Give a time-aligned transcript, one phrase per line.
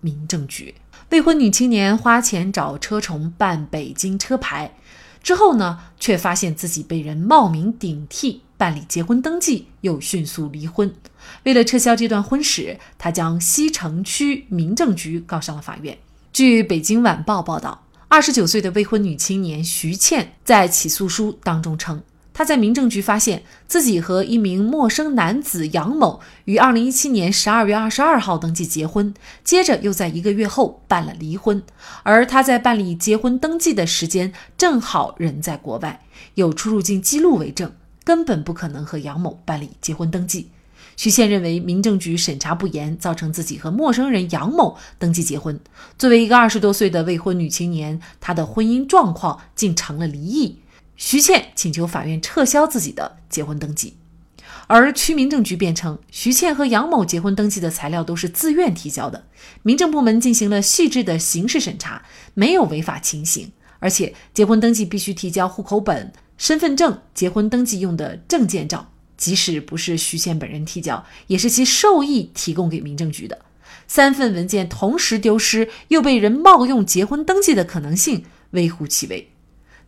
[0.00, 0.74] 民政局。
[1.10, 4.74] 未婚女青年花钱找车虫办北京车牌，
[5.22, 10.94] 之后呢，却发现自己被人冒名顶替办理结婚登记，又迅速离婚。
[11.44, 15.96] 为了撤销这段婚史，她将西城区民政局告上了法院。
[16.32, 22.02] 据北京晚报报道，二十九岁的未婚女青年徐倩在起诉书当中称。
[22.38, 31.60] 他在民政局发现自己和一名陌生男子杨某于二零一七年十二月二十二号登记结婚，接着又在一个月后办了离婚。
[32.04, 36.04] 而他在办理结婚登记的时间正好人在国外，
[36.36, 37.72] 有出入境记录为证，
[38.04, 40.50] 根本不可能和杨某办理结婚登记。
[40.96, 45.58] 徐倩认为民政局审查不严，造成自己和陌生人杨某登记结婚。
[45.98, 50.60] 作为一个二十多岁的未婚女青年，她的婚姻状况竟成了离异。
[50.98, 53.94] 徐倩请求法院撤销自己的结婚登记，
[54.66, 59.24] 而区民政局辩称，徐倩和杨某结婚登记的材料都是自愿提交的，
[59.62, 62.02] 民政部门进行了细致的刑事审查，
[62.34, 63.52] 没有违法情形。
[63.78, 73.38] 而且，结婚登记必须提交户口本、身份证、结婚登记用的证件照，即使不是徐倩本人提交，也是其授意提供给民政局的。
[73.86, 79.30] 三份文件同时丢失，又被人冒用结婚登记的可能性微乎其微。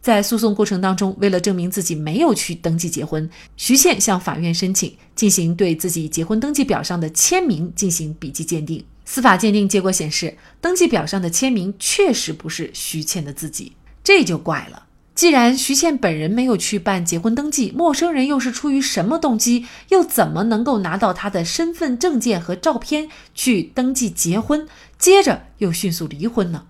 [0.00, 8.84] 在诉讼过程当中，为了证明自己没有去登记结婚，徐倩向法院申请进行对自己结婚登记表上的签名进行笔迹鉴定。
[9.04, 14.84] 司法鉴定结果显示，登记表上的签名确实不是徐倩的自己，这就怪了。
[15.14, 24.66] 既然徐倩本人没有去办结婚登记，陌生人又是出于什么动机，又怎么能够拿到她的身份证件和照片去登记结婚，
[24.98, 26.68] 接着又迅速离婚呢？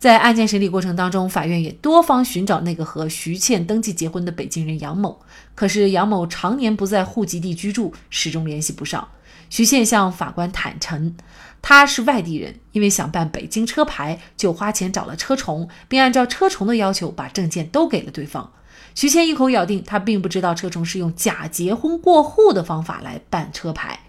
[0.00, 5.20] 在案件审理过程当中，法院也多方寻找那个和徐倩登记结婚的北京人杨某，
[5.54, 9.06] 可是杨某常年不在户籍地居住，始终联系不上。
[9.50, 11.14] 徐倩向法官坦诚，
[11.60, 18.50] 他是外地人，因为想办北京车牌，就花钱找了车虫，并按照车虫的要求把证件都给了对方。
[18.94, 24.00] 徐倩一口咬定，他并不知道车虫是用假结婚过户的方法来办车牌。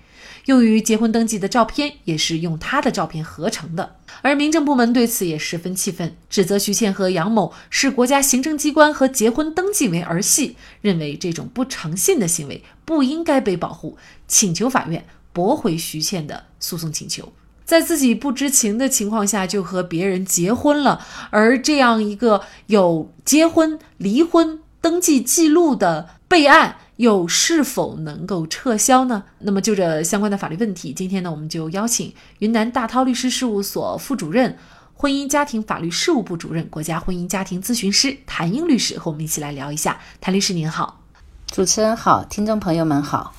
[0.46, 13.98] 用于结婚登记的照片也是用他的照片合成的，而民政部门对此也十分气愤，指责徐倩和杨某视国家行政机关和结婚登记为儿戏，认为这种不诚信的行为不应该被保护，
[14.28, 17.32] 请求法院驳回徐倩的诉讼请求。
[17.64, 26.78] 在自己不知情的情况下就和别人结婚了，而这样一个有结婚、离婚登记记录的备案。
[27.02, 29.24] 又是否能够撤销呢？
[29.40, 34.56] 那么就这相关的法律问题，今天呢，我们就邀请云南大韬律师事务所副主任、
[34.94, 40.00] 婚姻家庭法律事务部主任、国家婚姻家庭咨询师谭英律师和我们一起来聊一下。
[40.22, 41.02] 谭律师您好，
[41.48, 43.34] 主持人好，听众朋友们好。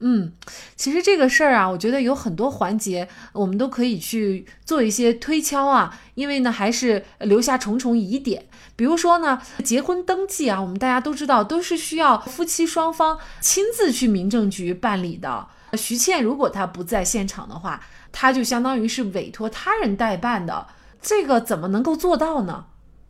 [0.00, 0.32] 嗯，
[0.76, 8.46] 其实这个事儿啊，我觉得有很多环节，我们都可以去做一些推敲啊，因为呢，还是留下重重疑点。
[8.76, 15.48] 比如说呢，结婚登记啊，我们大家都知道，都是需要夫妻双方亲自去民政局办理的。
[15.72, 17.80] 徐倩如果她不在现场的话，
[18.12, 20.68] 她就相当于是委托他人代办的，
[21.02, 22.66] 这个怎么能够做到呢？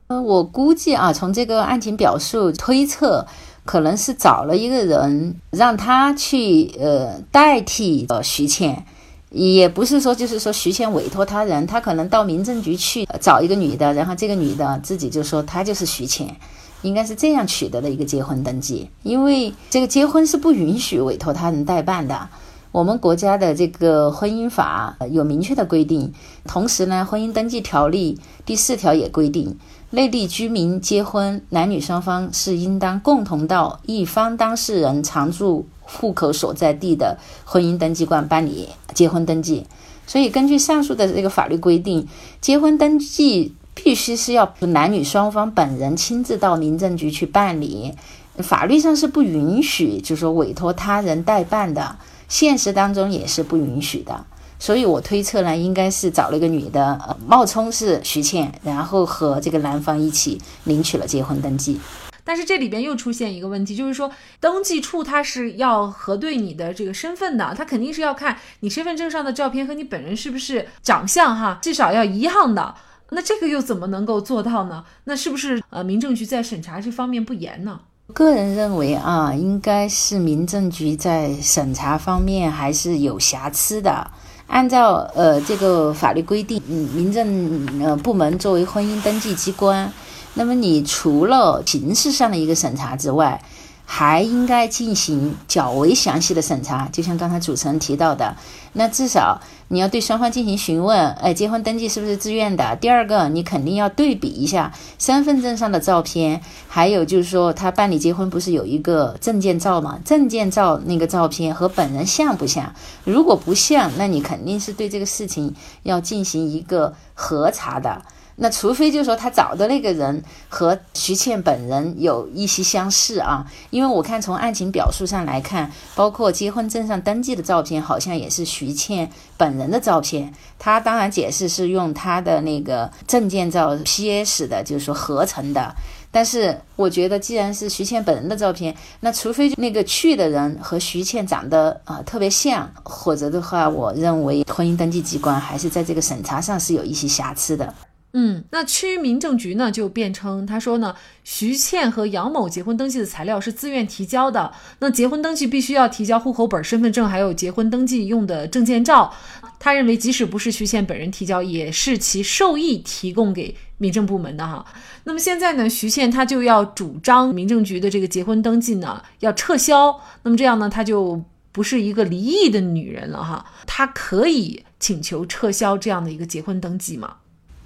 [0.06, 3.26] 呃，我估计啊，从这个案情表述推测。
[3.68, 8.86] 可能是找了一个人，让他去呃代替呃徐倩，
[9.28, 16.34] 也不是说就是说徐倩委托他人，他可能到民政局去找一个女的，然后这个女的自己就说她就是徐倩，
[16.80, 22.30] 应该是这样取得的一个结婚登记，因为这个结婚是不允许委托他人代办的，
[22.72, 26.10] 我们国家的这个婚姻法有明确的规定，
[26.46, 29.58] 同时呢，婚姻登记条例第四条也规定。
[29.90, 39.66] 内地居民结婚，男女双方是应当共同到一方当事人常住户口所在地的婚姻登记官办理结婚登记。
[40.06, 42.06] 所以，根据上述的这个法律规定，
[42.42, 47.94] 结婚登记必须是要男女双方本人亲自到民政局去办理，
[48.36, 51.96] 法律上是不允许，就是说委托他人代办的，
[52.28, 54.26] 现实当中也是不允许的。
[54.58, 61.80] 所以我推测呢，应该是找了一个女的，呃，冒充是徐倩，然后和这个男方一起领取了结婚登记。
[62.24, 72.74] 但是这里边又出现一个问题，就是说登记处他是要核对你的这个身份的，他肯定是要看你身份证上的照片和你本人是不是长相哈，至少要一样的。
[73.10, 74.84] 那这个又怎么能够做到呢？
[75.04, 77.80] 那是不是呃民政局在审查这方面不严呢？
[78.12, 84.10] 个人认为啊，应该是民政局在审查方面还是有瑕疵的。
[84.48, 89.92] 按照呃这个法律规定，嗯，民政呃部门作为婚姻登记机关，
[90.34, 93.40] 那么你除了形式上的一个审查之外，
[93.90, 98.36] 还应该进行较为详细的审查，就像刚才主持人提到的，
[98.74, 102.76] 那至少你要对双方进行询问，哎，结婚登记是不是自愿的？
[102.76, 109.98] 第二个，你肯定要对比一下身份证上的照片，还有就是说他办理结婚不是有一个证件照吗？
[110.04, 112.74] 证件照那个照片和本人像不像？
[113.04, 115.54] 如果不像，那你肯定是对这个事情
[115.84, 118.02] 要进行一个核查的。
[118.40, 130.32] 那除非就是说他找的那个人和徐倩本人有一些相似啊，因为我看从案情表述上来看，包括结婚证上登记的照片，好像也是徐倩本人的照片。
[130.56, 135.74] 他当然解释是用他的那个证件照 PS 的，就是说合成的。
[136.10, 147.74] 但是我觉得，既然是徐倩本人的照片，那除非那个去的人和徐倩长得啊特别像，或者的话，我认为婚姻登记机关还是在这个审查上是有一些瑕疵的。
[148.14, 150.94] 嗯，那区民政局呢就辩称，他说呢，
[151.24, 159.12] 徐倩和杨某结婚登记的材料是自愿提交的，那结婚登记必须要提交户口本、身份证，还有结婚登记用的证件照。
[159.60, 164.64] 他认为，即使不是徐倩本人提交，也是其受益提供给民政部门的哈。
[165.04, 171.22] 那么现在呢，徐倩她就要主张民政局的这个结婚登记呢要撤销，那么这样呢，她就
[171.52, 177.16] 不是一个离异的女人了哈，她可以请求撤销这样的一个结婚登记吗？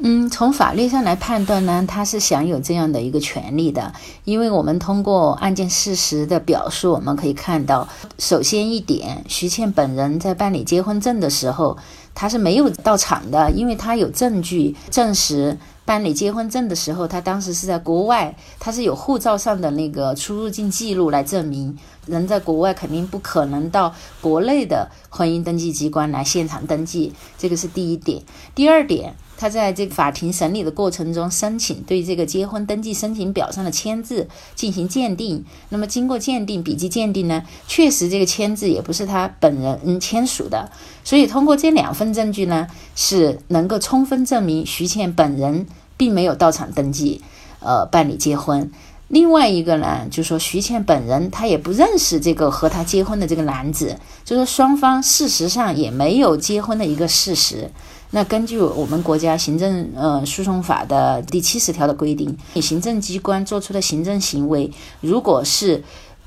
[0.04, 3.92] 嗯，从法律上来判断呢，他是享有这样的一个权利的，
[4.24, 7.88] 因为我们通过案件事实的表述，我们可以看到，
[8.18, 11.78] 首先一点，徐倩本人在办理结婚证的时候，
[12.16, 28.20] 他是没有到场的，因为他有证据证实办理结婚证的时候，他当时是在国外，他是有护照上的那个出入境记录来证明，人在国外肯定不可能到国内的婚姻登记机关来现场登记，这个是第一点。
[28.52, 29.14] 第二点。
[29.42, 35.44] 他在这个法庭审理的过程中，申请对这个结婚登记申请表上的签字进行鉴定。
[35.70, 40.70] 那么经过鉴定，笔迹鉴定呢，确实这个签字也不是他本人签署的。
[41.02, 45.66] 所以通过这两份证据呢，是能够充分证明徐倩本人
[45.96, 47.20] 并没有到场登记，
[47.58, 48.70] 呃，办理结婚。
[49.08, 57.72] 另外一个呢，就说徐倩本人她也不认识这个和她结婚的这个男子，就说双方事实上也没有结婚的一个事实。
[58.14, 64.70] 那根据我们国家行政呃诉讼法的第七十条的规定，你行政机关做出的行政行为，
[65.00, 65.82] 如果是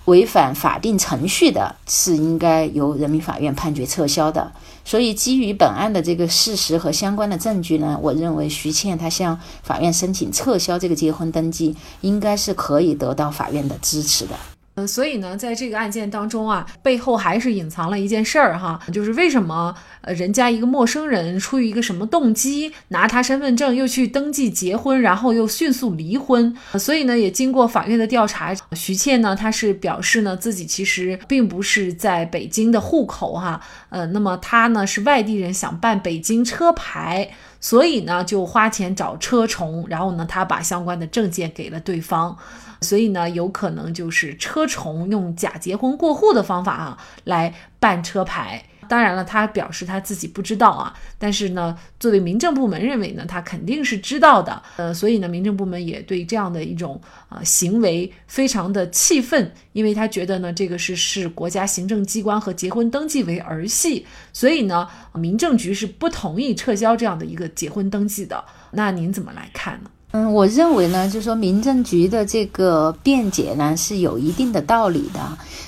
[0.06, 4.52] 违反法定程序的，是应该由人民法院判决撤销的。
[4.84, 14.36] 所以，基于本案的这个事实和相关的证据呢，我认为徐倩她向法院申请撤销这个结婚登记，应该是可以得到法院的支持的。
[14.78, 26.54] 嗯，所以呢，在这个案件当中啊，背后还是隐藏了一件事儿哈，就是为什么呃，人家一个陌生人出于一个什么动机拿他身份证又去登记结婚，然后又迅速离婚。
[26.78, 37.30] 所以呢，也经过法院的调查，徐倩呢，她是表示呢自己其实并不是在北京的户口哈，呃，那么她呢是外地人，想办北京车牌，
[37.66, 42.38] 所以呢就花钱找车虫，然后呢他把相关的证件给了对方。
[42.80, 48.64] 所以呢，有可能就是车虫用假结婚过户的方法啊来办车牌。
[48.88, 54.62] 当然了，他表示他自己不知道啊，但是呢，作为民政部门认为呢，他肯定是知道的。
[54.78, 57.00] 呃，所以呢，民政部门也对这样的一种
[57.30, 68.44] 啊行为非常的气愤，因为他觉得呢，这个是视国家行政机关和结婚登记为儿戏，所以呢，民政局是不同意撤销这样的一个结婚登记的。
[68.72, 69.90] 那您怎么来看呢？
[70.12, 75.20] 嗯，我认为呢，就说民政局的这个辩解呢是有一定的道理的。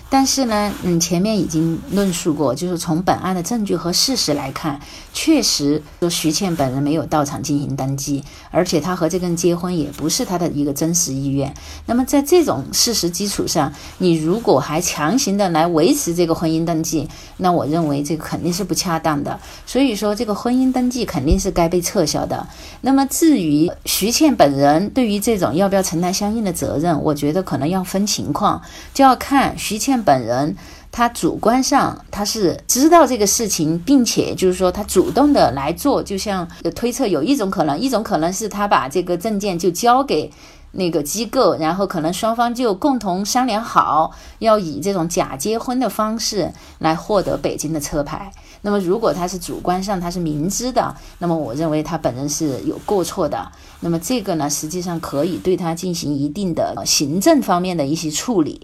[0.10, 4.80] 但是呢，嗯，前面已经论述过，就是从本案的证据和事实来看，
[5.12, 11.54] 确实说徐倩本人没有到场进行登记，而且她和这个人结婚也不是她的一个真实意愿。
[11.88, 19.38] 那么在这种事实基础上，你如果还强行的来维持这个婚姻登记，那我认为这个肯定是不恰当的。
[19.66, 22.48] 所以说，这个婚姻登记肯定是该被撤销的。
[22.80, 28.62] 那么至于徐倩本人对于这种要不要承担相应的责任，我觉得可能要分情况，
[28.94, 29.97] 就要看徐倩。
[30.04, 30.56] 本人
[30.92, 40.32] 他主观上他是知道这个事情，并且就是说他主动的来做，就像推测有一种可能，一种可能是他把这个证件就交给
[40.72, 48.32] 那个机构，然后可能双方就共同商量好，要以这种假结婚的方式来获得北京的车牌。
[48.62, 53.52] 那么，如果他是主观上他是明知的，那么我认为他本人是有过错的。
[53.82, 58.60] 那么这个呢，实际上可以对他进行一定的行政方面的一些处理。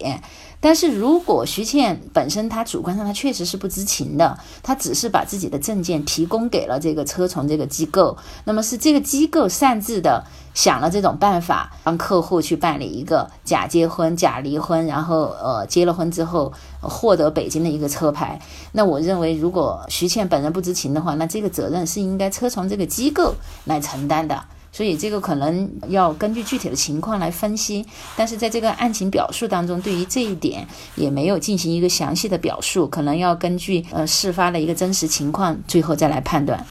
[0.64, 18.40] 但是如果徐倩本身她主观上她确实是不知情的，她只是把自己的证件提供给了这个车从这个机构，那么是这个机构擅自的想了这种办法，帮客户去办理一个假结婚、假离婚，然后呃结了婚之后获得北京的一个车牌。
[18.72, 23.34] 那我认为，如果徐倩本人不知情的话，那这个责任是应该车从这个机构
[23.66, 24.42] 来承担的。
[24.74, 30.66] 所以这个可能要根据具体的情况来分析，但是在这个案情表述当中，对于这一点
[30.96, 36.66] 也没有进行一个详细的表述，可能要根据呃事发的一个真实情况，最后再来判断。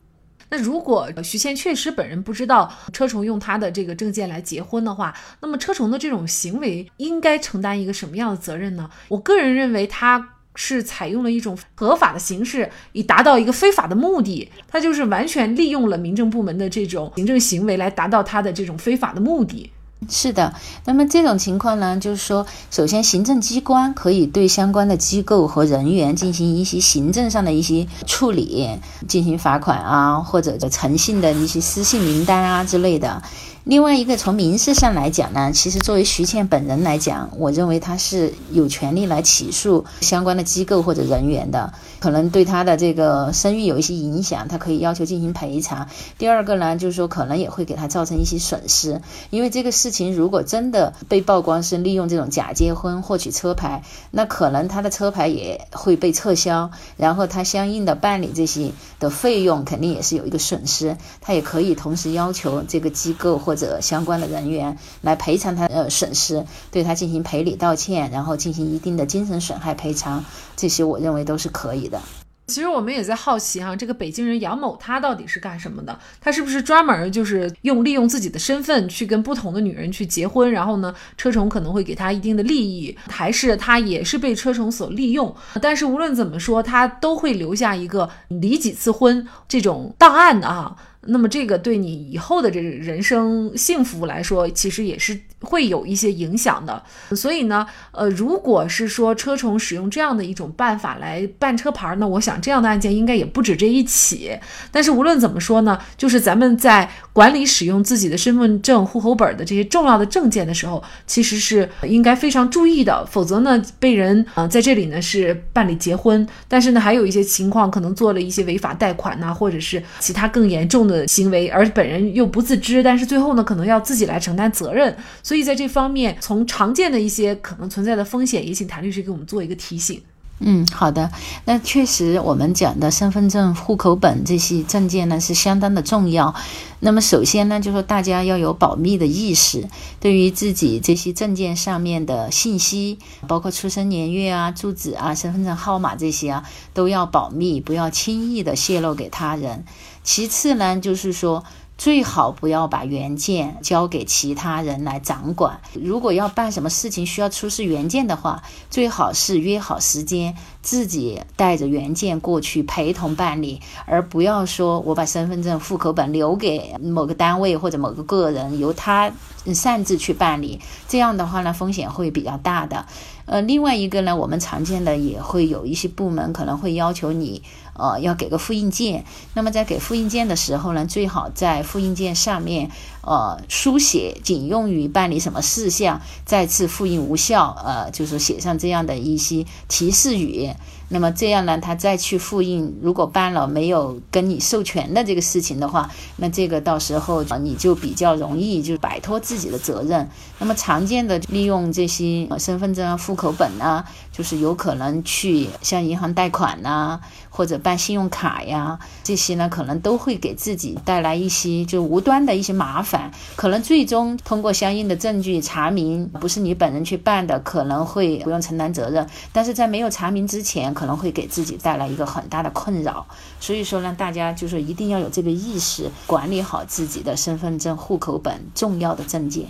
[0.50, 8.90] 那如果徐倩确实本人不知道车崇用他的这个证件来结婚的话，那么车崇的这种行为应该承担一个什么样的责任呢？
[9.08, 10.30] 我个人认为他。
[10.56, 14.50] 是采用了一种合法的形式，以达到一个非法的目的。
[14.68, 19.72] 他就是完全利用了民政部门的这种行政行为来达到他的这种非法的目的。
[20.10, 28.68] 是的，那么这种情况呢，就是说，首先行政机关可以对相关的机构和人员进行一些行政上的一些处理，
[29.08, 33.24] 进行罚款啊，或者诚信的一些失信名单啊之类的。
[33.64, 45.88] 另外一个从民事上来讲呢，其实作为徐倩本人来讲，我认为他是有权利来起诉相关的机构或者人员的，可能对他的这个声誉有一些影响，他可以要求进行赔偿。
[46.18, 72.02] 第二个呢，就是说可能也会给他造成一些损失，因为这个事情如果真的被曝光是利用这种假结婚获取车牌，那可能他的车牌也会被撤销，然后他相应的办理这些的费用肯定也是有一个损失，他也可以同时要求这个机构或或者相关的人员来赔偿他呃损失，对他进行赔礼道歉，然后进行一定的精神损害赔偿，这些我认为都是可以的。
[72.48, 75.98] 其实我们也在好奇哈，这个北京人杨某他到底是干什么的？
[76.20, 80.52] 他是不是专门就是用利用自己的身份去跟不同的女人去结婚？
[80.52, 85.34] 然后呢，车虫可能会给他一定的利益，还是他也是被车虫所利用？
[85.62, 90.76] 但是无论怎么说，他都会留下一个离几次婚这种档案的啊。
[91.08, 96.82] 那么这个对你以后的这人生幸福来说，其实也是会有一些影响的。
[97.16, 104.32] 所以呢，呃，如果是说车虫使用这样的一种办法来办车牌，那我想这样的案件应该也不止这一起。
[104.72, 113.06] 但是无论怎么说呢，就是咱们在管理使用自己的身份证、户口本的这些重要的证件的时候，其实是应该非常注意的。
[113.08, 120.93] 否则呢，被人啊在这里呢是办理结婚，但是呢还有一些情况可能做了一些违法贷款呐，或者是其他更严重的。
[120.94, 124.96] 的行为，而本人又不自知，但是最后呢，可能要自己来承担责任。
[125.24, 130.02] 所以在这方面，从常见的一些可能存在的风险，也请谭律师给我们做一个提醒。
[130.46, 131.10] 嗯，好的。
[131.46, 136.34] 那确实，我们讲的身份证、户口本这些证件呢，是相当的重要。
[136.80, 139.66] 那么，首先呢，就说大家要有保密的意识，
[140.02, 149.64] 对于自己这些证件上面的信息，包括出生年月啊、住址啊、身份证号码这些啊，都要保密，不要轻易的泄露给他人。
[150.04, 151.44] 其次呢，就是说。
[151.76, 155.60] 最好不要把原件交给其他人来掌管。
[155.74, 169.12] 如果要办什么事情需要出示原件的话，最好是约好时间，自己带着原件过去陪同办理，而不要说我把身份证、户口本留给某个单位或者某个个人，由他
[169.54, 170.60] 擅自去办理。
[170.88, 172.86] 这样的话呢，风险会比较大的。
[173.26, 177.44] 呃，另外一个呢，我们常见的也会有一些部门可能会要求你。
[177.76, 179.04] 呃，要给个复印件。
[179.34, 182.70] 那么在给复印件的时候呢，最好在复印件上面，
[183.04, 187.56] 呃，书写仅用于办理什么事项，再次复印无效。
[187.64, 190.50] 呃，就是写上这样的一些提示语。
[190.90, 200.08] 那么这样呢，他再去复印，如果办了没有跟你授权的这个事情的话，那这个到时候你就比较容易就摆脱自己的责任。
[200.38, 203.84] 那么常见的利用这些身份证啊、户口本啊，
[204.14, 207.02] 就是有可能去向银行贷款呐，
[207.32, 213.12] 或者办信用卡呀，这些呢可能都会给自己带来一些就无端的一些麻烦。
[213.36, 219.10] 可能最终通过相应的证据查明不是你本人去办的，可能会不用承担责任。
[219.32, 223.06] 但是在没有查明之前，可能会给自己带来一个很大的困扰，
[223.40, 229.48] 所以说呢，大家就是一定要有这个意识，管理好自己的身份证、户口本重要的证件。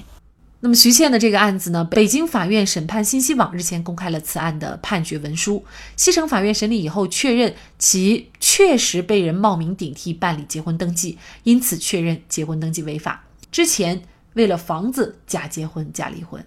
[0.64, 5.66] 那么徐倩的这个案子呢，北京法院审判信息网日前公开了此案的判决文书，
[5.98, 13.26] 西城法院审理以后确认其确实被人冒名顶替办理结婚登记，因此确认结婚登记违法。
[13.52, 14.02] 之前。
[14.36, 16.44] 为了房子假结婚假离婚。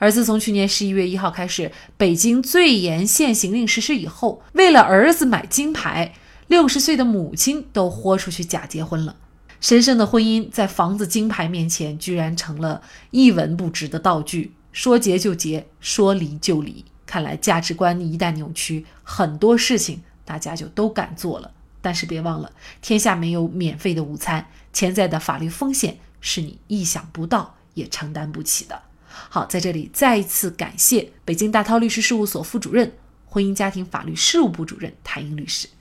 [0.00, 6.14] 而自从去年十一月一号开始，北京最严限行令实施以后，为了儿子买金牌，
[6.48, 9.14] 六十岁的母亲都豁出去假结婚了。
[9.60, 14.52] 神圣的婚姻在房子金牌面前，居然成了一文不值的道具。
[14.72, 16.84] 说结就结，说离就离。
[17.04, 21.50] 看来价值观一旦扭曲，很多事情大家就都敢做了。
[21.80, 28.82] 但是别忘了，天下没有免费的午餐，潜在的法律风险是你意想不到也承担不起的。
[29.08, 32.92] 好，在这里再一次感谢北京大韬律师事务所副主任、
[33.24, 35.68] 婚姻家庭法律事务部主任谭英律师。